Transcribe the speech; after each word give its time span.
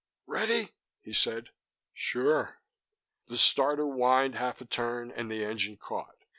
"Ready?" 0.25 0.71
he 0.99 1.13
said. 1.13 1.51
"Sure." 1.93 2.57
The 3.27 3.37
starter 3.37 3.83
whined 3.85 4.33
half 4.33 4.59
a 4.59 4.65
turn 4.65 5.11
and 5.11 5.29
the 5.29 5.45
engine 5.45 5.77
caught. 5.77 6.15